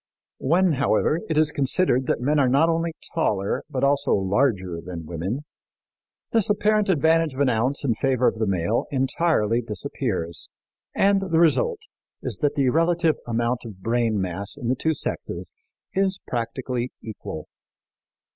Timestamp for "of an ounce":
7.35-7.83